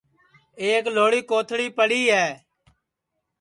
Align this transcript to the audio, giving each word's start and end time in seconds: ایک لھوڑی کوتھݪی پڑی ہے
ایک 0.63 0.83
لھوڑی 0.95 1.21
کوتھݪی 1.29 1.67
پڑی 1.77 2.01
ہے 2.13 2.27